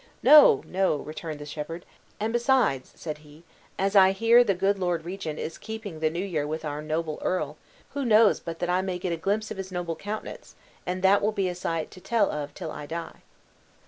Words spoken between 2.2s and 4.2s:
besides," said he, "as I